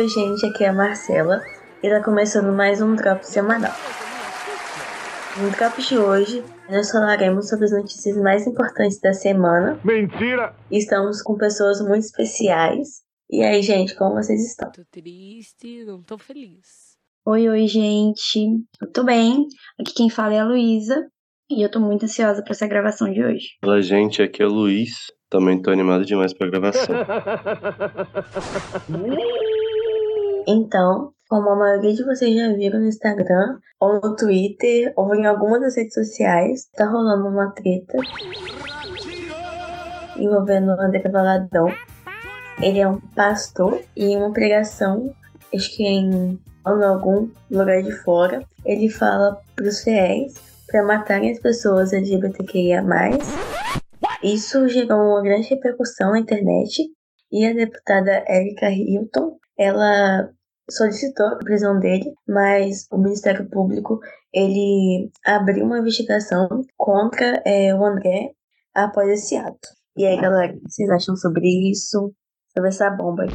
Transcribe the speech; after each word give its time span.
Oi, 0.00 0.08
gente, 0.08 0.46
aqui 0.46 0.64
é 0.64 0.68
a 0.68 0.72
Marcela 0.72 1.42
e 1.82 1.90
tá 1.90 2.02
começando 2.02 2.56
mais 2.56 2.80
um 2.80 2.94
Drop 2.94 3.22
semanal. 3.22 3.74
No 5.36 5.50
Drop 5.50 5.78
de 5.78 5.98
hoje, 5.98 6.42
nós 6.70 6.90
falaremos 6.90 7.50
sobre 7.50 7.66
as 7.66 7.72
notícias 7.72 8.16
mais 8.16 8.46
importantes 8.46 8.98
da 8.98 9.12
semana. 9.12 9.78
Mentira! 9.84 10.56
Estamos 10.70 11.20
com 11.20 11.36
pessoas 11.36 11.82
muito 11.82 12.04
especiais. 12.04 13.02
E 13.28 13.42
aí, 13.42 13.60
gente, 13.60 13.94
como 13.94 14.14
vocês 14.14 14.42
estão? 14.42 14.72
Tô 14.72 14.80
triste, 14.90 15.84
não 15.84 16.02
tô 16.02 16.16
feliz. 16.16 16.96
Oi, 17.26 17.50
oi, 17.50 17.66
gente. 17.66 18.40
Eu 18.80 18.90
tô 18.90 19.04
bem. 19.04 19.48
Aqui 19.78 19.92
quem 19.94 20.08
fala 20.08 20.32
é 20.32 20.40
a 20.40 20.46
Luísa. 20.46 21.10
E 21.50 21.62
eu 21.62 21.70
tô 21.70 21.78
muito 21.78 22.06
ansiosa 22.06 22.42
pra 22.42 22.52
essa 22.52 22.66
gravação 22.66 23.12
de 23.12 23.22
hoje. 23.22 23.48
Olá, 23.62 23.82
gente. 23.82 24.22
Aqui 24.22 24.42
é 24.42 24.46
o 24.46 24.50
Luiz. 24.50 25.12
Também 25.28 25.60
tô 25.60 25.70
animado 25.70 26.06
demais 26.06 26.32
pra 26.32 26.48
gravação. 26.48 26.88
Então, 30.46 31.12
como 31.28 31.50
a 31.50 31.56
maioria 31.56 31.94
de 31.94 32.04
vocês 32.04 32.34
já 32.34 32.52
viram 32.52 32.80
no 32.80 32.86
Instagram, 32.86 33.58
ou 33.78 34.00
no 34.00 34.16
Twitter, 34.16 34.92
ou 34.96 35.14
em 35.14 35.26
alguma 35.26 35.60
das 35.60 35.76
redes 35.76 35.94
sociais, 35.94 36.68
tá 36.76 36.86
rolando 36.86 37.28
uma 37.28 37.50
treta 37.52 37.98
envolvendo 40.16 40.68
o 40.68 40.80
André 40.80 41.02
Valadão. 41.08 41.68
Ele 42.60 42.80
é 42.80 42.88
um 42.88 43.00
pastor 43.14 43.80
e 43.96 44.06
em 44.06 44.16
uma 44.16 44.32
pregação, 44.32 45.14
acho 45.54 45.76
que 45.76 45.84
em, 45.84 46.10
em 46.10 46.84
algum 46.84 47.30
lugar 47.50 47.82
de 47.82 47.92
fora, 47.92 48.42
ele 48.64 48.90
fala 48.90 49.40
pros 49.56 49.82
fiéis 49.82 50.34
para 50.66 50.84
matarem 50.84 51.32
as 51.32 51.38
pessoas 51.38 51.92
LGBTQIA+. 51.92 52.84
Isso 54.22 54.68
gerou 54.68 54.98
uma 54.98 55.22
grande 55.22 55.48
repercussão 55.48 56.10
na 56.10 56.18
internet 56.18 56.86
e 57.32 57.46
a 57.46 57.54
deputada 57.54 58.24
Erika 58.28 58.68
Hilton, 58.70 59.38
ela 59.56 60.28
solicitou 60.70 61.26
a 61.26 61.36
prisão 61.36 61.78
dele, 61.78 62.12
mas 62.28 62.86
o 62.90 62.98
Ministério 62.98 63.48
Público 63.48 64.00
ele 64.32 65.10
abriu 65.24 65.64
uma 65.64 65.78
investigação 65.78 66.48
contra 66.76 67.42
é, 67.44 67.74
o 67.74 67.84
André 67.84 68.30
após 68.74 69.08
esse 69.08 69.36
ato. 69.36 69.68
E 69.96 70.06
aí, 70.06 70.20
galera, 70.20 70.52
o 70.52 70.60
que 70.60 70.70
vocês 70.70 70.88
acham 70.90 71.16
sobre 71.16 71.46
isso? 71.70 72.14
Sobre 72.54 72.68
essa 72.68 72.90
bomba 72.90 73.24
aí? 73.24 73.30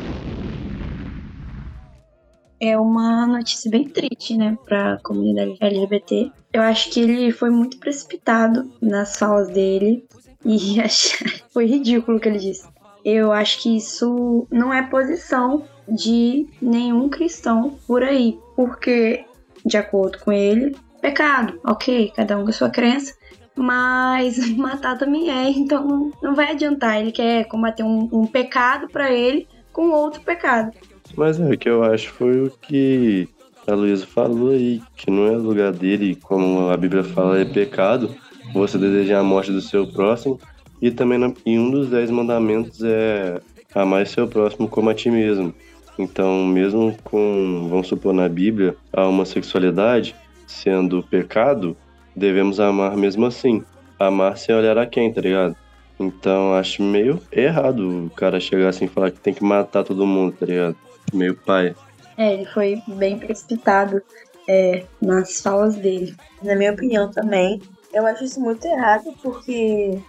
É 2.60 2.78
uma 2.78 3.28
notícia 3.28 3.70
bem 3.70 3.88
triste, 3.90 4.38
né, 4.38 4.58
pra 4.66 4.98
comunidade 5.04 5.58
LGBT. 5.60 6.32
Eu 6.54 6.62
acho 6.62 6.90
que 6.90 7.02
ele 7.02 7.32
foi 7.32 7.50
muito 7.50 7.78
precipitado 7.80 8.72
nas 8.82 9.18
falas 9.18 9.50
dele 9.50 10.08
e 10.46 10.78
foi 11.52 11.66
ridículo 11.66 12.18
o 12.18 12.20
que 12.20 12.30
ele 12.30 12.40
disse. 12.40 12.75
Eu 13.06 13.32
acho 13.32 13.62
que 13.62 13.78
isso 13.78 14.48
não 14.52 14.74
é 14.74 14.82
posição 14.82 15.64
de 15.88 16.48
nenhum 16.60 17.08
cristão 17.08 17.78
por 17.86 18.04
aí, 18.04 18.40
porque, 18.56 19.24
de 19.64 19.78
acordo 19.78 20.18
com 20.18 20.32
ele, 20.32 20.76
pecado, 21.00 21.60
ok, 21.64 22.12
cada 22.16 22.36
um 22.36 22.44
com 22.44 22.50
a 22.50 22.54
sua 22.54 22.72
crença, 22.72 23.14
mas 23.56 24.38
matar 24.58 24.98
também 24.98 25.30
é, 25.30 25.52
então 25.52 26.12
não 26.22 26.34
vai 26.34 26.52
adiantar. 26.52 27.00
Ele 27.00 27.12
quer 27.12 27.46
combater 27.46 27.84
um, 27.84 28.10
um 28.12 28.26
pecado 28.26 28.88
para 28.90 29.12
ele 29.12 29.48
com 29.72 29.92
outro 29.92 30.22
pecado. 30.22 30.72
Mas 31.16 31.40
é, 31.40 31.54
o 31.54 31.58
que 31.58 31.70
eu 31.70 31.84
acho 31.84 32.10
foi 32.10 32.42
o 32.42 32.50
que 32.50 33.30
a 33.68 33.76
Luísa 33.76 34.08
falou 34.08 34.50
aí, 34.50 34.82
que 34.96 35.12
não 35.12 35.28
é 35.28 35.38
lugar 35.38 35.72
dele, 35.72 36.16
como 36.16 36.70
a 36.70 36.78
Bíblia 36.78 37.04
fala, 37.04 37.40
é 37.40 37.46
pecado 37.46 38.10
você 38.54 38.78
desejar 38.78 39.20
a 39.20 39.24
morte 39.24 39.52
do 39.52 39.62
seu 39.62 39.86
próximo. 39.86 40.40
E 40.86 40.92
também 40.92 41.34
em 41.48 41.58
um 41.58 41.72
dos 41.72 41.90
dez 41.90 42.12
mandamentos 42.12 42.80
é 42.84 43.42
amar 43.74 44.06
seu 44.06 44.28
próximo 44.28 44.68
como 44.68 44.88
a 44.88 44.94
ti 44.94 45.10
mesmo. 45.10 45.52
Então, 45.98 46.46
mesmo 46.46 46.96
com, 47.04 47.66
vamos 47.68 47.88
supor, 47.88 48.14
na 48.14 48.30
Bíblia, 48.30 48.76
a 48.94 49.08
homossexualidade 49.08 50.16
sendo 50.46 51.02
pecado, 51.02 51.76
devemos 52.16 52.60
amar 52.60 52.96
mesmo 52.96 53.26
assim. 53.26 53.64
Amar 53.98 54.38
sem 54.38 54.54
olhar 54.54 54.78
a 54.78 54.86
quem, 54.86 55.12
tá 55.12 55.22
ligado? 55.22 55.56
Então, 56.00 56.54
acho 56.54 56.84
meio 56.84 57.20
errado 57.32 58.06
o 58.06 58.10
cara 58.12 58.40
chegar 58.40 58.70
assim 58.70 58.86
e 58.86 58.88
falar 58.88 59.10
que 59.10 59.20
tem 59.20 59.34
que 59.34 59.44
matar 59.44 59.84
todo 59.84 60.06
mundo, 60.06 60.36
tá 60.40 60.46
ligado? 60.46 60.76
Meio 61.12 61.34
pai. 61.34 61.74
É, 62.16 62.32
ele 62.32 62.46
foi 62.46 62.80
bem 62.90 63.18
precipitado 63.18 64.04
é, 64.48 64.84
nas 65.02 65.42
falas 65.42 65.74
dele. 65.78 66.16
Na 66.44 66.56
minha 66.56 66.74
opinião 66.74 67.10
também, 67.10 67.60
eu 67.92 68.06
acho 68.06 68.24
isso 68.24 68.40
muito 68.40 68.68
errado, 68.68 69.12
porque 69.24 70.00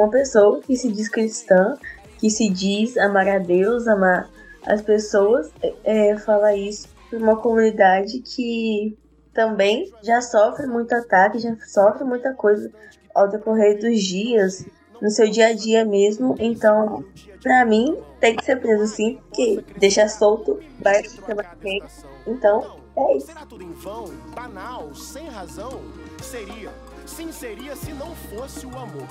uma 0.00 0.10
pessoa 0.10 0.60
que 0.60 0.76
se 0.76 0.90
diz 0.90 1.08
cristã, 1.08 1.76
que 2.18 2.30
se 2.30 2.48
diz 2.48 2.96
amar 2.96 3.28
a 3.28 3.38
Deus, 3.38 3.86
amar 3.86 4.28
as 4.66 4.82
pessoas, 4.82 5.50
é, 5.84 6.16
fala 6.18 6.54
isso 6.54 6.88
para 7.08 7.18
uma 7.18 7.36
comunidade 7.36 8.20
que 8.20 8.96
também 9.32 9.92
já 10.02 10.20
sofre 10.20 10.66
muito 10.66 10.92
ataque, 10.94 11.38
já 11.38 11.54
sofre 11.66 12.04
muita 12.04 12.32
coisa 12.34 12.70
ao 13.14 13.28
decorrer 13.28 13.78
dos 13.78 14.02
dias, 14.02 14.66
no 15.00 15.10
seu 15.10 15.30
dia 15.30 15.48
a 15.48 15.52
dia 15.52 15.84
mesmo. 15.84 16.34
Então, 16.38 17.04
para 17.42 17.64
mim, 17.64 17.96
tem 18.18 18.34
que 18.34 18.44
ser 18.44 18.56
preso 18.56 18.86
sim, 18.86 19.20
porque 19.28 19.64
deixar 19.78 20.08
solto 20.08 20.58
vai 20.80 21.04
ser 21.04 21.34
mais 21.34 22.04
Então, 22.26 22.76
é 22.96 23.16
isso. 23.16 23.30
tudo 23.48 23.62
em 23.62 23.72
vão, 23.72 24.06
banal, 24.34 24.94
sem 24.94 25.28
razão, 25.28 25.82
seria. 26.22 26.70
Sim, 27.06 27.30
seria 27.30 27.76
se 27.76 27.92
não 27.92 28.16
fosse 28.16 28.66
o 28.66 28.70
amor. 28.70 29.06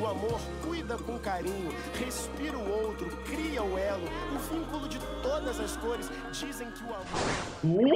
O 0.00 0.06
amor 0.06 0.40
cuida 0.64 0.96
com 0.96 1.18
carinho, 1.18 1.70
respira 1.98 2.56
o 2.56 2.86
outro, 2.86 3.08
cria 3.24 3.62
o 3.62 3.76
elo, 3.76 4.04
o 4.34 4.38
vínculo 4.54 4.88
de 4.88 4.98
todas 5.20 5.58
as 5.58 5.76
cores. 5.76 6.08
Dizem 6.30 6.68
que 6.70 6.84
o 6.84 6.94
amor. 7.66 7.90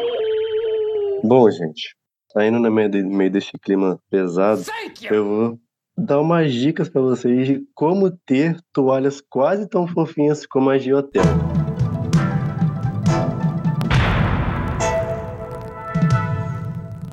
Bom, 1.23 1.49
gente, 1.49 1.95
saindo 2.33 2.59
no 2.59 2.71
meio, 2.73 2.89
de, 2.91 3.05
meio 3.05 3.31
desse 3.31 3.53
clima 3.63 4.01
pesado, 4.11 4.63
eu 5.09 5.25
vou 5.25 5.61
dar 5.97 6.21
umas 6.21 6.53
dicas 6.53 6.89
para 6.89 7.01
vocês 7.01 7.47
de 7.47 7.65
como 7.73 8.11
ter 8.11 8.61
toalhas 8.73 9.21
quase 9.21 9.69
tão 9.69 9.87
fofinhas 9.87 10.45
como 10.45 10.71
a 10.71 10.77
Geotel. 10.77 11.23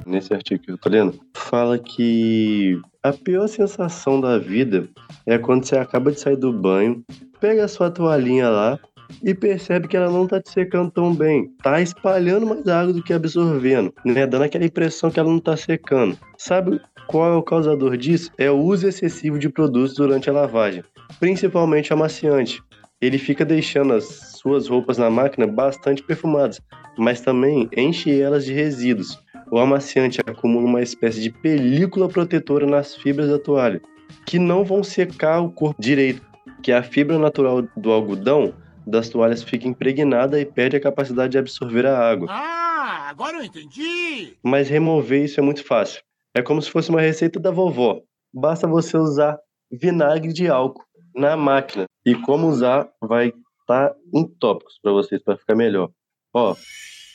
Nesse 0.04 0.34
artigo 0.34 0.64
que 0.64 0.72
eu 0.72 0.78
tô 0.78 0.90
lendo, 0.90 1.20
fala 1.44 1.78
que 1.78 2.80
a 3.02 3.12
pior 3.12 3.48
sensação 3.48 4.20
da 4.20 4.38
vida 4.38 4.88
é 5.26 5.38
quando 5.38 5.66
você 5.66 5.78
acaba 5.78 6.12
de 6.12 6.20
sair 6.20 6.38
do 6.38 6.54
banho, 6.54 7.04
pega 7.40 7.66
a 7.66 7.68
sua 7.68 7.92
toalhinha 7.92 8.50
lá 8.50 8.80
e 9.22 9.34
percebe 9.34 9.88
que 9.88 9.98
ela 9.98 10.10
não 10.10 10.26
tá 10.26 10.42
te 10.42 10.50
secando 10.50 10.90
tão 10.90 11.14
bem. 11.14 11.50
Tá 11.62 11.82
espalhando 11.82 12.48
mais 12.48 12.68
água 12.68 12.94
do 12.94 13.04
que 13.04 13.14
absorvendo, 13.14 13.94
né? 14.06 14.26
Dando 14.26 14.44
aquela 14.44 14.66
impressão 14.66 15.12
que 15.12 15.20
ela 15.20 15.30
não 15.30 15.40
tá 15.40 15.56
secando. 15.58 16.18
Sabe 16.38 16.80
qual 17.08 17.34
é 17.34 17.36
o 17.36 17.44
causador 17.44 17.98
disso? 17.98 18.32
É 18.38 18.50
o 18.50 18.58
uso 18.58 18.88
excessivo 18.88 19.38
de 19.38 19.50
produtos 19.50 19.96
durante 19.96 20.30
a 20.30 20.34
lavagem, 20.34 20.84
principalmente 21.20 21.92
amaciante. 21.92 22.64
Ele 23.02 23.18
fica 23.18 23.44
deixando 23.44 23.94
as 23.94 24.06
suas 24.40 24.68
roupas 24.68 24.98
na 24.98 25.10
máquina 25.10 25.46
bastante 25.46 26.02
perfumadas, 26.02 26.62
mas 26.98 27.20
também 27.20 27.70
enche 27.76 28.18
elas 28.20 28.46
de 28.46 28.54
resíduos. 28.54 29.20
O 29.54 29.60
amaciante 29.60 30.20
acumula 30.26 30.66
uma 30.66 30.82
espécie 30.82 31.22
de 31.22 31.30
película 31.30 32.10
protetora 32.10 32.66
nas 32.66 32.96
fibras 32.96 33.30
da 33.30 33.38
toalha, 33.38 33.80
que 34.26 34.40
não 34.40 34.66
vão 34.66 34.84
secar 34.84 35.42
o 35.42 35.52
corpo 35.52 35.80
direito, 35.80 36.24
que 36.64 36.72
a 36.72 36.82
fibra 36.82 37.20
natural 37.20 37.62
do 37.78 37.92
algodão 37.92 38.52
das 38.88 39.10
toalhas 39.10 39.44
fica 39.44 39.68
impregnada 39.68 40.42
e 40.42 40.46
perde 40.46 40.78
a 40.78 40.82
capacidade 40.82 41.34
de 41.34 41.38
absorver 41.38 41.86
a 41.86 41.96
água. 41.96 42.30
Ah, 42.32 43.10
agora 43.12 43.38
eu 43.38 43.44
entendi! 43.44 44.36
Mas 44.42 44.70
remover 44.70 45.24
isso 45.24 45.40
é 45.40 45.44
muito 45.44 45.64
fácil. 45.64 46.02
É 46.34 46.42
como 46.42 46.60
se 46.60 46.72
fosse 46.72 46.90
uma 46.90 47.02
receita 47.02 47.40
da 47.40 47.52
vovó. 47.52 48.02
Basta 48.34 48.66
você 48.66 48.98
usar 48.98 49.38
vinagre 49.72 50.34
de 50.34 50.48
álcool 50.48 50.84
na 51.14 51.38
máquina. 51.38 51.86
E 52.04 52.16
como 52.16 52.48
usar 52.48 52.90
vai 53.00 53.28
estar 53.28 53.90
tá 53.90 53.96
em 54.12 54.28
tópicos 54.28 54.80
para 54.82 54.92
vocês, 54.94 55.22
para 55.22 55.38
ficar 55.38 55.54
melhor. 55.54 55.92
Ó, 56.34 56.56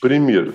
primeiro, 0.00 0.54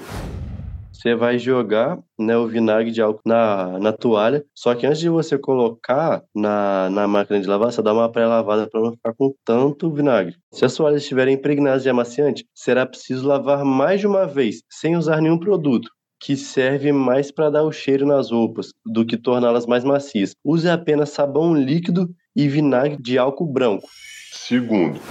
você 1.04 1.16
vai 1.16 1.38
jogar 1.38 2.00
né, 2.18 2.38
o 2.38 2.48
vinagre 2.48 2.90
de 2.90 3.02
álcool 3.02 3.22
na, 3.26 3.78
na 3.78 3.92
toalha. 3.92 4.46
Só 4.56 4.74
que 4.74 4.88
antes 4.88 5.02
de 5.02 5.10
você 5.10 5.38
colocar 5.38 6.24
na, 6.34 6.90
na 6.90 7.06
máquina 7.06 7.42
de 7.42 7.48
lavar, 7.48 7.74
você 7.74 7.82
dá 7.82 7.92
uma 7.94 8.10
pré-lavada 8.10 8.70
para 8.70 8.80
não 8.80 8.94
ficar 8.94 9.14
com 9.14 9.34
tanto 9.44 9.92
vinagre. 9.92 10.36
Se 10.54 10.64
as 10.64 10.74
toalhas 10.74 11.02
estiverem 11.02 11.36
impregnadas 11.36 11.84
de 11.84 11.90
amaciante, 11.90 12.46
será 12.56 12.86
preciso 12.86 13.28
lavar 13.28 13.66
mais 13.66 14.00
de 14.00 14.08
uma 14.08 14.26
vez, 14.26 14.62
sem 14.70 14.96
usar 14.96 15.22
nenhum 15.22 15.38
produto 15.38 15.92
que 16.22 16.38
serve 16.38 16.94
mais 16.94 17.32
para 17.32 17.50
dar 17.50 17.64
o 17.64 17.72
cheiro 17.72 18.06
nas 18.06 18.32
roupas 18.32 18.68
do 18.86 19.06
que 19.06 19.18
torná-las 19.18 19.66
mais 19.66 19.84
macias. 19.84 20.34
Use 20.42 20.70
apenas 20.70 21.10
sabão 21.10 21.54
líquido 21.54 22.08
e 22.34 22.48
vinagre 22.48 22.98
de 23.02 23.18
álcool 23.18 23.52
branco. 23.52 23.90
Segundo, 24.32 25.02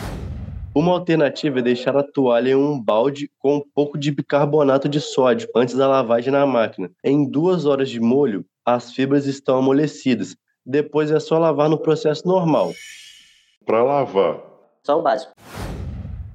uma 0.75 0.93
alternativa 0.93 1.59
é 1.59 1.63
deixar 1.63 1.97
a 1.97 2.03
toalha 2.03 2.51
em 2.51 2.55
um 2.55 2.81
balde 2.81 3.31
com 3.39 3.57
um 3.57 3.63
pouco 3.75 3.99
de 3.99 4.11
bicarbonato 4.11 4.89
de 4.89 5.01
sódio 5.01 5.49
antes 5.55 5.75
da 5.75 5.87
lavagem 5.87 6.33
na 6.33 6.47
máquina. 6.47 6.91
Em 7.05 7.29
duas 7.29 7.67
horas 7.67 7.91
de 7.91 8.01
molho, 8.01 8.45
as 8.65 8.93
fibras 8.93 9.27
estão 9.27 9.59
amolecidas. 9.59 10.37
Depois 10.65 11.11
é 11.11 11.21
só 11.21 11.39
lavar 11.39 11.69
no 11.69 11.79
processo 11.79 12.27
normal. 12.27 12.73
para 13.67 13.83
lavar, 13.83 14.41
Só 14.85 14.99
o 14.99 15.03
básico. 15.03 15.33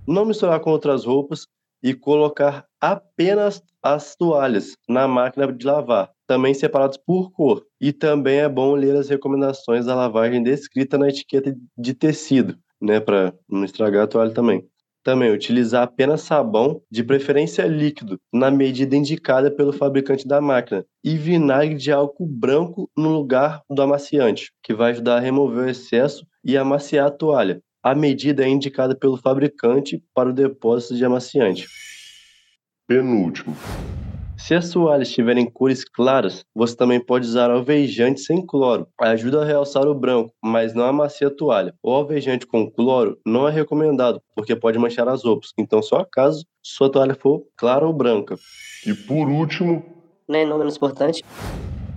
Não 0.07 0.25
misturar 0.25 0.59
com 0.59 0.71
outras 0.71 1.03
roupas, 1.03 1.47
e 1.81 1.93
colocar 1.93 2.65
apenas 2.81 3.61
as 3.81 4.15
toalhas 4.15 4.75
na 4.87 5.07
máquina 5.07 5.51
de 5.51 5.65
lavar, 5.65 6.11
também 6.25 6.53
separados 6.53 6.97
por 6.97 7.31
cor. 7.31 7.63
E 7.79 7.93
também 7.93 8.39
é 8.39 8.49
bom 8.49 8.73
ler 8.73 8.95
as 8.95 9.09
recomendações 9.09 9.85
da 9.85 9.95
lavagem 9.95 10.43
descrita 10.43 10.97
na 10.97 11.09
etiqueta 11.09 11.55
de 11.77 11.93
tecido, 11.93 12.57
né, 12.81 12.99
para 12.99 13.33
não 13.49 13.63
estragar 13.63 14.03
a 14.03 14.07
toalha 14.07 14.33
também. 14.33 14.65
Também 15.03 15.31
utilizar 15.31 15.83
apenas 15.83 16.21
sabão, 16.21 16.81
de 16.91 17.01
preferência 17.03 17.65
líquido, 17.65 18.19
na 18.33 18.51
medida 18.51 18.95
indicada 18.95 19.49
pelo 19.49 19.71
fabricante 19.71 20.27
da 20.27 20.41
máquina, 20.41 20.85
e 21.01 21.15
vinagre 21.17 21.75
de 21.75 21.91
álcool 21.91 22.27
branco 22.27 22.89
no 22.97 23.09
lugar 23.09 23.61
do 23.69 23.81
amaciante, 23.81 24.51
que 24.61 24.73
vai 24.73 24.91
ajudar 24.91 25.17
a 25.17 25.21
remover 25.21 25.65
o 25.65 25.69
excesso 25.69 26.27
e 26.43 26.57
amaciar 26.57 27.07
a 27.07 27.11
toalha. 27.11 27.61
A 27.81 27.95
medida 27.95 28.43
é 28.43 28.49
indicada 28.49 28.93
pelo 28.95 29.15
fabricante 29.15 30.03
para 30.13 30.29
o 30.29 30.33
depósito 30.33 30.95
de 30.95 31.05
amaciante. 31.05 31.67
Penúltimo. 32.85 33.55
Se 34.37 34.53
as 34.53 34.69
toalhas 34.69 35.09
tiverem 35.09 35.49
cores 35.49 35.83
claras, 35.83 36.45
você 36.55 36.75
também 36.75 37.03
pode 37.03 37.25
usar 37.25 37.49
alvejante 37.49 38.21
sem 38.21 38.45
cloro. 38.45 38.87
Ajuda 39.01 39.41
a 39.41 39.45
realçar 39.45 39.87
o 39.87 39.95
branco, 39.95 40.31
mas 40.41 40.73
não 40.73 40.85
amacia 40.85 41.27
a 41.27 41.31
toalha. 41.35 41.73
O 41.81 41.91
alvejante 41.91 42.45
com 42.45 42.69
cloro 42.69 43.19
não 43.25 43.47
é 43.47 43.51
recomendado, 43.51 44.21
porque 44.35 44.55
pode 44.55 44.77
manchar 44.77 45.07
as 45.09 45.23
roupas. 45.23 45.51
Então, 45.57 45.81
só 45.81 46.05
caso 46.09 46.45
sua 46.61 46.89
toalha 46.89 47.15
for 47.15 47.43
clara 47.57 47.85
ou 47.85 47.91
branca. 47.91 48.35
E 48.85 48.93
por 48.93 49.27
último, 49.27 49.83
Né, 50.29 50.45
não 50.45 50.57
menos 50.57 50.75
importante, 50.75 51.23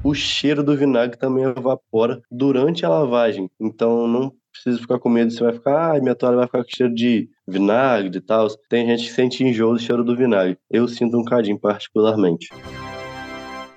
O 0.02 0.14
cheiro 0.14 0.62
do 0.64 0.74
vinagre 0.74 1.18
também 1.18 1.44
evapora 1.44 2.22
durante 2.30 2.86
a 2.86 2.88
lavagem. 2.88 3.50
Então, 3.60 4.08
não 4.08 4.32
precisa 4.52 4.78
ficar 4.78 4.98
com 4.98 5.08
medo. 5.08 5.30
Você 5.30 5.42
vai 5.42 5.52
ficar, 5.52 5.96
ah, 5.96 6.00
minha 6.00 6.14
toalha 6.14 6.36
vai 6.36 6.46
ficar 6.46 6.64
com 6.64 6.70
cheiro 6.70 6.94
de 6.94 7.28
vinagre 7.46 8.18
e 8.18 8.20
tal. 8.20 8.48
Tem 8.68 8.86
gente 8.86 9.04
que 9.04 9.12
sente 9.12 9.44
enjoo 9.44 9.72
do 9.72 9.78
cheiro 9.78 10.04
do 10.04 10.16
vinagre. 10.16 10.58
Eu 10.70 10.86
sinto 10.88 11.18
um 11.18 11.24
cadinho 11.24 11.58
particularmente. 11.58 12.48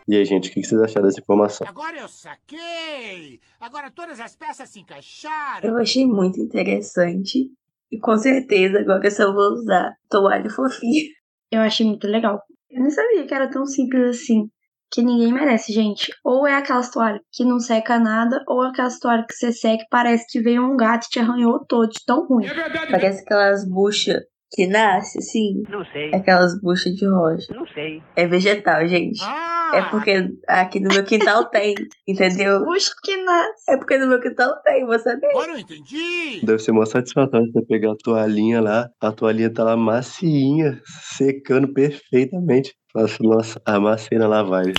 E 0.07 0.17
aí, 0.17 0.25
gente, 0.25 0.49
o 0.49 0.53
que 0.53 0.63
vocês 0.63 0.81
acharam 0.81 1.07
dessa 1.07 1.21
informação? 1.21 1.65
Agora 1.65 1.97
eu 1.97 2.09
saquei! 2.09 3.39
Agora 3.59 3.89
todas 3.89 4.19
as 4.19 4.35
peças 4.35 4.69
se 4.69 4.81
encaixaram! 4.81 5.69
Eu 5.69 5.77
achei 5.77 6.05
muito 6.05 6.41
interessante. 6.41 7.49
E 7.89 7.99
com 7.99 8.17
certeza 8.17 8.79
agora 8.79 9.05
eu 9.05 9.11
só 9.11 9.31
vou 9.31 9.53
usar 9.53 9.95
toalha 10.09 10.49
fofinha. 10.49 11.03
Eu 11.49 11.61
achei 11.61 11.85
muito 11.85 12.07
legal. 12.07 12.41
Eu 12.69 12.83
não 12.83 12.89
sabia 12.89 13.25
que 13.25 13.33
era 13.33 13.49
tão 13.49 13.65
simples 13.65 14.21
assim. 14.21 14.49
Que 14.93 15.01
ninguém 15.01 15.33
merece, 15.33 15.73
gente. 15.73 16.13
Ou 16.23 16.45
é 16.45 16.55
aquelas 16.55 16.91
toalhas 16.91 17.21
que 17.31 17.43
não 17.43 17.59
seca 17.59 17.97
nada, 17.97 18.43
ou 18.47 18.61
aquelas 18.61 18.99
toalhas 18.99 19.25
que 19.25 19.33
você 19.33 19.51
seca 19.51 19.83
e 19.83 19.87
parece 19.89 20.27
que 20.29 20.39
veio 20.39 20.63
um 20.63 20.77
gato 20.77 21.07
e 21.07 21.09
te 21.09 21.19
arranhou 21.19 21.65
todo, 21.65 21.89
de 21.89 22.05
tão 22.05 22.27
ruim. 22.27 22.45
Parece 22.91 23.23
aquelas 23.23 23.67
buchas 23.67 24.21
que 24.53 24.67
nasce, 24.67 25.17
assim. 25.17 25.63
não 25.67 25.83
sei, 25.85 26.13
Aquelas 26.13 26.59
buchas 26.61 26.93
de 26.93 27.07
rocha. 27.07 27.53
não 27.53 27.65
sei. 27.67 28.01
É 28.15 28.27
vegetal, 28.27 28.87
gente. 28.87 29.19
Ah! 29.23 29.71
É 29.73 29.81
porque 29.89 30.29
aqui 30.47 30.79
no 30.79 30.89
meu 30.93 31.03
quintal 31.03 31.45
tem, 31.49 31.73
entendeu? 32.07 32.63
Puxa 32.63 32.91
que 33.03 33.17
nasce. 33.17 33.63
É 33.71 33.77
porque 33.77 33.97
no 33.97 34.07
meu 34.07 34.21
quintal 34.21 34.61
tem, 34.63 34.85
vou 34.85 34.99
saber. 34.99 35.25
Agora 35.27 35.53
eu 35.53 35.57
entendi! 35.57 36.45
Deve 36.45 36.59
ser 36.59 36.71
uma 36.71 36.85
satisfatório 36.85 37.51
você 37.51 37.65
pegar 37.65 37.93
a 37.93 37.95
toalhinha 37.95 38.61
lá, 38.61 38.87
a 39.01 39.11
toalhinha 39.11 39.51
tá 39.51 39.63
lá 39.63 39.75
macinha, 39.75 40.79
secando 41.17 41.73
perfeitamente. 41.73 42.75
Nossa, 42.93 43.17
nossa, 43.23 43.61
amassei 43.65 44.19
na 44.19 44.27
lavagem. 44.27 44.75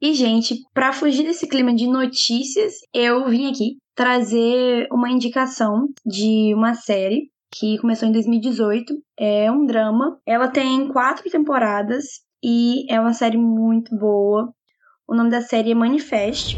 E, 0.00 0.14
gente, 0.14 0.54
pra 0.72 0.92
fugir 0.92 1.24
desse 1.24 1.48
clima 1.48 1.74
de 1.74 1.86
notícias, 1.86 2.74
eu 2.94 3.26
vim 3.28 3.50
aqui 3.50 3.76
trazer 4.00 4.88
uma 4.90 5.10
indicação 5.10 5.90
de 6.06 6.54
uma 6.54 6.72
série 6.72 7.30
que 7.52 7.76
começou 7.76 8.08
em 8.08 8.12
2018. 8.12 8.94
É 9.18 9.52
um 9.52 9.66
drama. 9.66 10.18
Ela 10.24 10.48
tem 10.48 10.88
quatro 10.88 11.28
temporadas 11.28 12.22
e 12.42 12.90
é 12.90 12.98
uma 12.98 13.12
série 13.12 13.36
muito 13.36 13.94
boa. 13.94 14.54
O 15.06 15.14
nome 15.14 15.28
da 15.28 15.42
série 15.42 15.72
é 15.72 15.74
Manifest. 15.74 16.56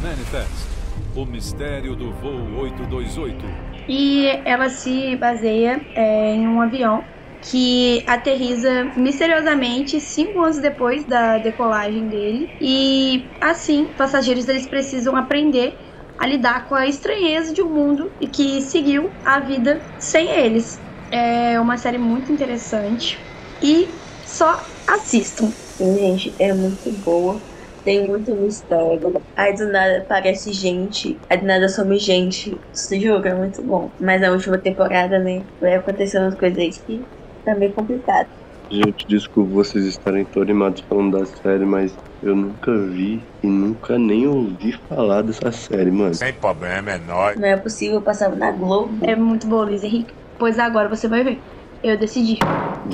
Manifest. 0.00 0.68
O 1.16 1.24
mistério 1.24 1.96
do 1.96 2.12
voo 2.12 2.60
828. 2.62 3.44
E 3.88 4.26
ela 4.44 4.68
se 4.68 5.16
baseia 5.16 5.84
é, 5.96 6.36
em 6.36 6.46
um 6.46 6.60
avião 6.60 7.02
que 7.50 8.04
aterriza 8.06 8.92
misteriosamente 8.96 10.00
cinco 10.00 10.40
anos 10.40 10.60
depois 10.60 11.06
da 11.06 11.38
decolagem 11.38 12.08
dele. 12.08 12.48
E 12.60 13.30
assim, 13.40 13.94
passageiros 13.96 14.48
eles 14.48 14.68
precisam 14.68 15.16
aprender 15.16 15.74
a 16.18 16.26
lidar 16.26 16.68
com 16.68 16.74
a 16.74 16.86
estranheza 16.86 17.52
de 17.54 17.62
um 17.62 17.72
mundo 17.72 18.10
e 18.20 18.28
que 18.28 18.60
seguiu 18.62 19.10
a 19.24 19.40
vida 19.40 19.80
sem 19.98 20.28
eles. 20.30 20.80
É 21.10 21.58
uma 21.60 21.78
série 21.78 21.98
muito 21.98 22.30
interessante 22.32 23.16
e 23.62 24.02
só 24.24 24.60
assistam. 24.86 25.54
Gente, 25.80 26.36
é 26.40 26.52
muito 26.52 26.92
boa. 26.92 27.44
Tem 27.84 28.06
muito 28.06 28.34
mistério. 28.36 29.00
Aí 29.36 29.54
do 29.54 29.70
nada 29.70 30.02
aparece 30.02 30.52
gente. 30.52 31.22
Aí 31.30 31.38
do 31.38 31.46
nada 31.46 31.68
some 31.68 31.98
gente. 31.98 32.62
Isso 32.72 33.00
juro, 33.00 33.26
é 33.26 33.34
muito 33.34 33.64
bom. 33.64 33.94
Mas 33.98 34.20
na 34.20 34.30
última 34.32 34.60
temporada, 34.60 35.18
né? 35.18 35.46
Vai 35.60 35.74
acontecendo 35.76 36.24
umas 36.24 36.36
coisas 36.36 36.56
que 36.84 37.08
tá 37.48 37.54
meio 37.58 37.72
complicado. 37.72 38.28
Gente, 38.70 39.06
desculpa 39.06 39.50
vocês 39.50 39.86
estarem 39.86 40.24
tão 40.26 40.42
animados 40.42 40.82
falando 40.82 41.18
da 41.18 41.24
série, 41.24 41.64
mas 41.64 41.94
eu 42.22 42.36
nunca 42.36 42.76
vi 42.76 43.22
e 43.42 43.46
nunca 43.46 43.98
nem 43.98 44.26
ouvi 44.26 44.72
falar 44.88 45.22
dessa 45.22 45.50
série, 45.50 45.90
mano. 45.90 46.12
Sem 46.12 46.34
problema, 46.34 46.90
é 46.90 46.98
nóis. 46.98 47.40
Não 47.40 47.48
é 47.48 47.56
possível, 47.56 47.96
eu 47.96 48.02
passava 48.02 48.36
na 48.36 48.50
Globo. 48.50 48.92
É 49.02 49.16
muito 49.16 49.46
boa, 49.46 49.64
Luiz 49.64 49.82
Henrique. 49.82 50.12
Pois 50.38 50.58
agora 50.58 50.88
você 50.88 51.08
vai 51.08 51.24
ver. 51.24 51.38
Eu 51.82 51.96
decidi. 51.96 52.38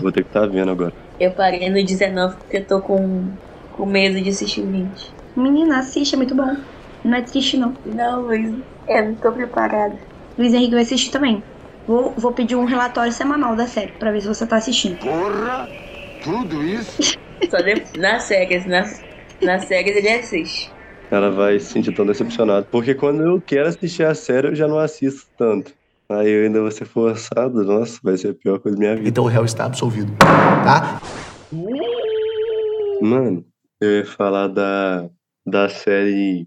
Vou 0.00 0.12
ter 0.12 0.22
que 0.22 0.28
estar 0.28 0.46
vendo 0.46 0.70
agora. 0.70 0.92
Eu 1.18 1.32
parei 1.32 1.68
no 1.68 1.84
19 1.84 2.36
porque 2.36 2.58
eu 2.58 2.64
tô 2.64 2.80
com, 2.80 3.28
com 3.72 3.86
medo 3.86 4.20
de 4.20 4.30
assistir 4.30 4.60
o 4.60 4.66
20. 4.66 5.12
Menina, 5.36 5.80
assiste, 5.80 6.14
é 6.14 6.16
muito 6.16 6.34
bom. 6.34 6.56
Não 7.02 7.16
é 7.16 7.22
triste, 7.22 7.56
não. 7.56 7.74
Não, 7.84 8.22
Luiz, 8.22 8.54
eu 8.88 9.04
não 9.04 9.14
tô 9.16 9.32
preparada. 9.32 9.96
Luiz 10.38 10.52
Henrique 10.52 10.74
vai 10.74 10.82
assistir 10.82 11.10
também. 11.10 11.42
Vou, 11.86 12.14
vou 12.16 12.32
pedir 12.32 12.56
um 12.56 12.64
relatório 12.64 13.12
semanal 13.12 13.54
da 13.54 13.66
série 13.66 13.92
pra 13.92 14.10
ver 14.10 14.22
se 14.22 14.28
você 14.28 14.46
tá 14.46 14.56
assistindo. 14.56 14.98
porra, 14.98 15.68
tudo 16.22 16.62
isso? 16.62 17.18
Só 17.50 17.58
de, 17.58 17.84
nas 17.98 18.22
séries, 18.22 18.64
nas, 18.66 19.02
nas 19.42 19.64
séries 19.66 19.96
ele 19.96 20.08
assiste. 20.08 20.72
Ela 21.10 21.30
vai 21.30 21.60
se 21.60 21.66
sentir 21.66 21.92
tão 21.92 22.06
decepcionada. 22.06 22.66
Porque 22.70 22.94
quando 22.94 23.22
eu 23.22 23.40
quero 23.40 23.68
assistir 23.68 24.04
a 24.04 24.14
série, 24.14 24.48
eu 24.48 24.54
já 24.54 24.66
não 24.66 24.78
assisto 24.78 25.28
tanto. 25.36 25.72
Aí 26.08 26.28
eu 26.28 26.44
ainda 26.44 26.60
vou 26.60 26.70
ser 26.70 26.84
forçado, 26.86 27.64
nossa, 27.64 27.98
vai 28.02 28.16
ser 28.16 28.30
a 28.30 28.34
pior 28.34 28.58
coisa 28.58 28.76
da 28.76 28.80
minha 28.80 28.96
vida. 28.96 29.08
Então 29.08 29.24
o 29.24 29.26
réu 29.28 29.44
está 29.44 29.64
absolvido. 29.64 30.12
Tá? 30.18 31.00
Mano, 33.00 33.44
eu 33.80 33.98
ia 33.98 34.06
falar 34.06 34.48
da, 34.48 35.08
da 35.46 35.68
série 35.68 36.46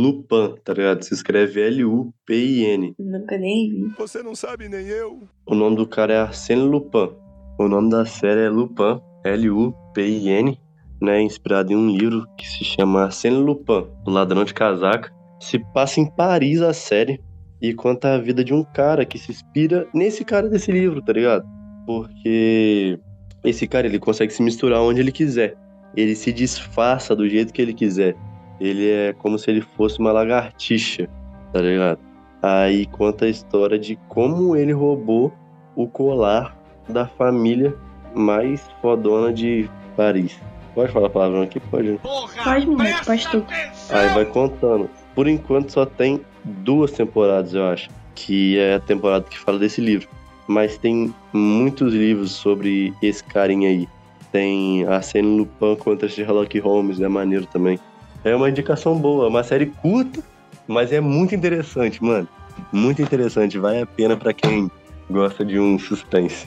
Lupin, 0.00 0.54
tá 0.64 0.72
ligado? 0.72 1.02
Se 1.02 1.12
escreve 1.14 1.60
L-U-P-I-N. 1.60 2.94
Nunca 2.98 3.36
nem 3.36 3.70
vi. 3.70 3.88
Você 3.98 4.22
não 4.22 4.34
sabe 4.34 4.68
nem 4.68 4.86
eu. 4.86 5.22
O 5.46 5.54
nome 5.54 5.76
do 5.76 5.86
cara 5.86 6.12
é 6.14 6.18
Arsène 6.18 6.62
Lupin. 6.62 7.10
O 7.58 7.66
nome 7.66 7.90
da 7.90 8.06
série 8.06 8.42
é 8.42 8.48
Lupin, 8.48 9.00
L-U-P-I-N, 9.24 10.58
né? 11.02 11.20
Inspirado 11.20 11.72
em 11.72 11.76
um 11.76 11.90
livro 11.90 12.26
que 12.36 12.46
se 12.48 12.64
chama 12.64 13.04
Arsène 13.04 13.36
Lupin, 13.36 13.86
o 14.06 14.10
ladrão 14.10 14.44
de 14.44 14.54
casaca. 14.54 15.12
Se 15.40 15.58
passa 15.72 16.00
em 16.00 16.06
Paris 16.06 16.62
a 16.62 16.72
série 16.72 17.20
e 17.60 17.74
conta 17.74 18.14
a 18.14 18.18
vida 18.18 18.44
de 18.44 18.54
um 18.54 18.62
cara 18.62 19.04
que 19.04 19.18
se 19.18 19.32
inspira 19.32 19.88
nesse 19.92 20.24
cara 20.24 20.48
desse 20.48 20.70
livro, 20.70 21.02
tá 21.02 21.12
ligado? 21.12 21.44
Porque 21.86 22.98
esse 23.44 23.66
cara 23.66 23.86
ele 23.86 23.98
consegue 23.98 24.32
se 24.32 24.42
misturar 24.42 24.80
onde 24.80 25.00
ele 25.00 25.12
quiser. 25.12 25.56
Ele 25.96 26.14
se 26.14 26.32
disfarça 26.32 27.16
do 27.16 27.28
jeito 27.28 27.52
que 27.52 27.62
ele 27.62 27.74
quiser. 27.74 28.16
Ele 28.60 28.90
é 28.90 29.12
como 29.12 29.38
se 29.38 29.50
ele 29.50 29.60
fosse 29.60 29.98
uma 29.98 30.12
lagartixa, 30.12 31.08
tá 31.52 31.60
ligado? 31.60 32.00
Aí 32.42 32.86
conta 32.86 33.24
a 33.24 33.28
história 33.28 33.78
de 33.78 33.96
como 34.08 34.56
ele 34.56 34.72
roubou 34.72 35.32
o 35.74 35.86
colar 35.86 36.56
da 36.88 37.06
família 37.06 37.74
mais 38.14 38.62
fodona 38.80 39.32
de 39.32 39.68
Paris. 39.96 40.38
Pode 40.74 40.92
falar 40.92 41.10
palavrão 41.10 41.42
aqui? 41.42 41.58
Pode. 41.58 41.98
Pode, 42.44 42.66
menino, 42.66 43.04
pode 43.04 43.28
tudo. 43.28 43.46
Aí 43.90 44.08
vai 44.14 44.24
contando. 44.24 44.88
Por 45.14 45.26
enquanto 45.26 45.70
só 45.70 45.84
tem 45.84 46.20
duas 46.44 46.92
temporadas, 46.92 47.54
eu 47.54 47.66
acho. 47.66 47.90
Que 48.14 48.58
é 48.58 48.74
a 48.74 48.80
temporada 48.80 49.24
que 49.28 49.38
fala 49.38 49.58
desse 49.58 49.80
livro. 49.80 50.08
Mas 50.46 50.78
tem 50.78 51.12
muitos 51.32 51.92
livros 51.92 52.32
sobre 52.32 52.94
esse 53.02 53.22
carinha 53.24 53.68
aí. 53.68 53.88
Tem 54.30 54.84
Arsène 54.86 55.38
Lupin 55.38 55.76
contra 55.76 56.08
Sherlock 56.08 56.58
Holmes, 56.60 57.00
é 57.00 57.08
maneiro 57.08 57.46
também. 57.46 57.78
É 58.28 58.36
uma 58.36 58.48
indicação 58.48 58.96
boa, 58.96 59.26
é 59.26 59.28
uma 59.28 59.42
série 59.42 59.66
curta, 59.66 60.22
mas 60.66 60.92
é 60.92 61.00
muito 61.00 61.34
interessante, 61.34 62.02
mano. 62.02 62.28
Muito 62.72 63.00
interessante, 63.00 63.58
vale 63.58 63.80
a 63.80 63.86
pena 63.86 64.16
pra 64.16 64.32
quem 64.32 64.70
gosta 65.10 65.44
de 65.44 65.58
um 65.58 65.78
suspense. 65.78 66.46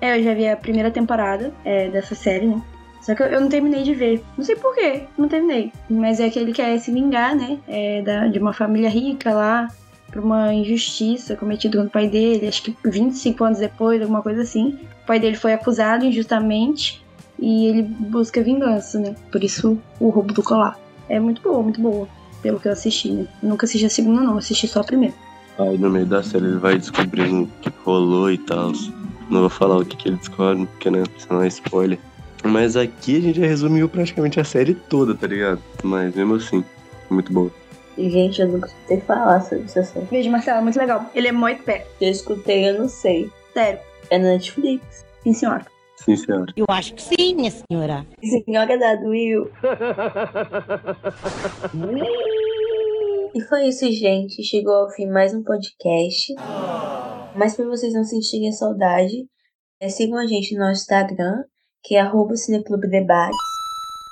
É, 0.00 0.18
eu 0.18 0.22
já 0.22 0.34
vi 0.34 0.46
a 0.46 0.56
primeira 0.56 0.90
temporada 0.90 1.52
é, 1.64 1.88
dessa 1.88 2.14
série, 2.14 2.46
né? 2.46 2.62
Só 3.00 3.14
que 3.14 3.22
eu, 3.22 3.40
não 3.40 3.48
terminei 3.48 3.82
de 3.82 3.94
ver. 3.94 4.22
Não 4.36 4.44
sei 4.44 4.56
porquê, 4.56 5.04
não 5.16 5.28
terminei. 5.28 5.72
Mas 5.88 6.20
é 6.20 6.28
que 6.28 6.38
ele 6.38 6.52
quer 6.52 6.78
se 6.78 6.90
vingar, 6.92 7.34
né? 7.34 7.58
É, 7.68 8.02
da, 8.02 8.26
de 8.26 8.38
uma 8.38 8.52
família 8.52 8.88
rica 8.88 9.32
lá. 9.32 9.68
por 10.12 10.22
uma 10.22 10.52
injustiça 10.52 11.36
cometida 11.36 11.78
com 11.78 11.84
o 11.84 11.90
pai 11.90 12.08
dele, 12.08 12.48
acho 12.48 12.62
que 12.62 12.76
25 12.84 13.44
anos 13.44 13.58
depois, 13.58 14.00
alguma 14.00 14.22
coisa 14.22 14.42
assim. 14.42 14.78
O 15.02 15.06
pai 15.06 15.18
dele 15.18 15.36
foi 15.36 15.52
acusado 15.52 16.04
injustamente 16.04 17.04
e 17.38 17.66
ele 17.66 17.82
busca 17.82 18.42
vingança, 18.42 18.98
né? 18.98 19.14
Por 19.30 19.42
isso 19.42 19.78
o 20.00 20.08
roubo 20.08 20.32
do 20.32 20.42
colar. 20.42 20.78
É 21.08 21.20
muito 21.20 21.42
boa, 21.42 21.62
muito 21.62 21.80
boa, 21.80 22.08
pelo 22.42 22.58
que 22.58 22.68
eu 22.68 22.72
assisti, 22.72 23.10
né? 23.10 23.26
Eu 23.42 23.48
nunca 23.48 23.66
assisti 23.66 23.86
a 23.86 23.90
segunda, 23.90 24.22
não, 24.22 24.38
assisti 24.38 24.66
só 24.66 24.80
a 24.80 24.84
primeira. 24.84 25.14
Aí 25.58 25.78
no 25.78 25.88
meio 25.88 26.06
da 26.06 26.22
série 26.22 26.44
ele 26.44 26.58
vai 26.58 26.76
descobrindo 26.76 27.44
o 27.44 27.46
que 27.60 27.72
rolou 27.84 28.30
e 28.30 28.38
tal. 28.38 28.72
Não 29.30 29.40
vou 29.40 29.48
falar 29.48 29.78
o 29.78 29.84
que, 29.84 29.96
que 29.96 30.08
ele 30.08 30.16
descobre, 30.16 30.66
porque 30.66 30.90
né, 30.90 31.02
senão 31.18 31.42
é 31.42 31.48
spoiler. 31.48 31.98
Mas 32.44 32.76
aqui 32.76 33.16
a 33.16 33.20
gente 33.20 33.40
já 33.40 33.46
resumiu 33.46 33.88
praticamente 33.88 34.38
a 34.38 34.44
série 34.44 34.74
toda, 34.74 35.14
tá 35.14 35.26
ligado? 35.26 35.60
Mas 35.82 36.14
mesmo 36.14 36.34
assim, 36.34 36.64
muito 37.10 37.32
boa. 37.32 37.50
E, 37.96 38.10
gente, 38.10 38.42
eu 38.42 38.48
nunca 38.48 38.66
escutei 38.66 39.00
falar 39.00 39.40
sobre 39.40 39.64
essa 39.64 39.82
série. 39.82 40.06
Veja, 40.10 40.30
Marcelo, 40.30 40.62
muito 40.62 40.78
legal. 40.78 41.10
Ele 41.14 41.28
é 41.28 41.32
muito 41.32 41.62
pé. 41.62 41.86
Eu 42.00 42.10
escutei, 42.10 42.68
eu 42.68 42.78
não 42.78 42.88
sei. 42.88 43.30
Sério. 43.54 43.80
É 44.10 44.18
na 44.18 44.28
Netflix. 44.32 45.04
Sim, 45.22 45.32
senhora. 45.32 45.66
Sim, 46.06 46.16
senhora. 46.16 46.52
Eu 46.56 46.66
acho 46.68 46.94
que 46.94 47.02
sim, 47.02 47.34
minha 47.34 47.50
senhora. 47.50 48.06
Senhora 48.22 48.78
da 48.78 48.92
Will. 49.00 49.50
E 53.34 53.40
foi 53.40 53.66
isso, 53.66 53.90
gente. 53.90 54.40
Chegou 54.44 54.72
ao 54.72 54.90
fim 54.90 55.06
mais 55.06 55.34
um 55.34 55.42
podcast. 55.42 56.32
Mas 57.34 57.56
para 57.56 57.66
vocês 57.66 57.92
não 57.92 58.04
sentirem 58.04 58.52
saudade, 58.52 59.26
é, 59.80 59.88
sigam 59.88 60.16
a 60.16 60.26
gente 60.28 60.54
no 60.54 60.60
nosso 60.60 60.82
Instagram, 60.82 61.42
que 61.82 61.96
é 61.96 62.00
arroba 62.00 62.36
Cineclube 62.36 62.88
Debates, 62.88 63.36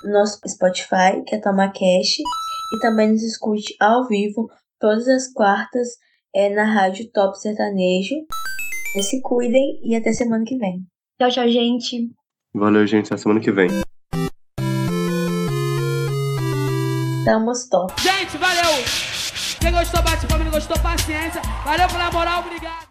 no 0.02 0.14
nosso 0.14 0.40
Spotify, 0.48 1.22
que 1.24 1.36
é 1.36 1.40
TomaCast, 1.40 2.20
e 2.20 2.80
também 2.80 3.12
nos 3.12 3.22
escute 3.22 3.72
ao 3.78 4.08
vivo 4.08 4.48
todas 4.80 5.06
as 5.06 5.32
quartas 5.32 5.90
é, 6.34 6.52
na 6.52 6.64
rádio 6.64 7.08
Top 7.12 7.38
Sertanejo. 7.38 8.16
E 8.96 9.02
se 9.04 9.22
cuidem 9.22 9.78
e 9.84 9.94
até 9.94 10.12
semana 10.12 10.44
que 10.44 10.58
vem. 10.58 10.84
Tchau, 11.24 11.30
tchau, 11.30 11.48
gente. 11.48 12.10
Valeu, 12.54 12.86
gente. 12.86 13.06
Até 13.06 13.16
semana 13.16 13.40
que 13.40 13.50
vem. 13.50 13.68
Tamo 17.24 17.52
top. 17.70 17.94
Gente, 18.02 18.36
valeu! 18.36 18.84
Quem 19.58 19.72
gostou, 19.72 20.02
bate 20.02 20.26
palma, 20.26 20.44
não 20.44 20.52
gostou, 20.52 20.78
paciência. 20.80 21.40
Valeu 21.64 21.88
pela 21.88 22.10
moral, 22.10 22.40
obrigado. 22.40 22.74